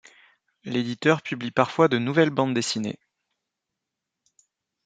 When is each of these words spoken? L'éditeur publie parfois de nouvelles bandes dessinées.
L'éditeur 0.63 1.21
publie 1.21 1.51
parfois 1.51 1.87
de 1.87 1.99
nouvelles 1.99 2.31
bandes 2.31 2.55
dessinées. 2.55 2.97